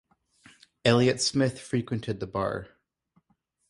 Elliott 0.83 1.21
Smith 1.21 1.59
frequented 1.61 2.19
the 2.19 2.25
bar. 2.25 2.69